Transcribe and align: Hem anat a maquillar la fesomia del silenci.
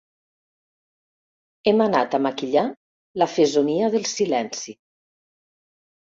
Hem 1.71 1.83
anat 1.85 2.17
a 2.19 2.21
maquillar 2.29 2.65
la 3.23 3.29
fesomia 3.35 3.93
del 3.99 4.09
silenci. 4.15 4.77